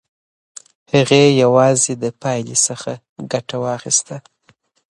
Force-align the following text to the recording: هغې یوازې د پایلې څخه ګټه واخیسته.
هغې 0.93 1.23
یوازې 1.41 1.93
د 2.03 2.05
پایلې 2.21 2.57
څخه 2.67 2.91
ګټه 3.31 3.55
واخیسته. 3.65 4.17